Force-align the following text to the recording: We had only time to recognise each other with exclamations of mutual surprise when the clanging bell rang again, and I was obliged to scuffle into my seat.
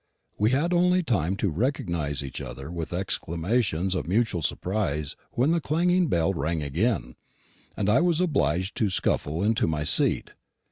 We 0.39 0.49
had 0.49 0.73
only 0.73 1.03
time 1.03 1.35
to 1.35 1.51
recognise 1.51 2.23
each 2.23 2.41
other 2.41 2.71
with 2.71 2.91
exclamations 2.91 3.93
of 3.93 4.07
mutual 4.07 4.41
surprise 4.41 5.15
when 5.33 5.51
the 5.51 5.61
clanging 5.61 6.07
bell 6.07 6.33
rang 6.33 6.63
again, 6.63 7.13
and 7.77 7.87
I 7.87 8.01
was 8.01 8.19
obliged 8.19 8.75
to 8.77 8.89
scuffle 8.89 9.43
into 9.43 9.67
my 9.67 9.83
seat. 9.83 10.33